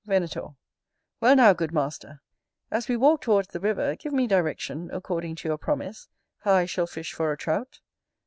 Venator. 0.07 0.55
Well 1.19 1.35
now, 1.35 1.53
good 1.53 1.71
master, 1.71 2.23
as 2.71 2.87
we 2.89 2.97
walk 2.97 3.21
towards 3.21 3.49
the 3.49 3.59
river, 3.59 3.95
give 3.95 4.11
me 4.13 4.25
direction, 4.25 4.89
according 4.91 5.35
to 5.35 5.47
your 5.47 5.59
promise, 5.59 6.09
how 6.39 6.53
I 6.53 6.65
shall 6.65 6.87
fish 6.87 7.13
for 7.13 7.31
a 7.31 7.37
Trout. 7.37 7.81